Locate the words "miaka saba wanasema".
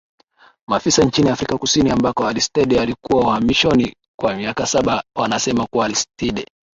4.35-5.65